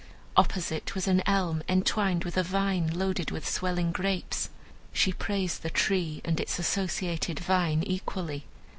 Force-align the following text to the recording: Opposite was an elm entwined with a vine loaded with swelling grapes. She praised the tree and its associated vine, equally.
Opposite 0.35 0.95
was 0.95 1.07
an 1.07 1.21
elm 1.27 1.61
entwined 1.69 2.23
with 2.23 2.35
a 2.35 2.41
vine 2.41 2.87
loaded 2.87 3.29
with 3.29 3.47
swelling 3.47 3.91
grapes. 3.91 4.49
She 4.91 5.13
praised 5.13 5.61
the 5.61 5.69
tree 5.69 6.21
and 6.25 6.39
its 6.39 6.57
associated 6.57 7.39
vine, 7.39 7.83
equally. 7.83 8.45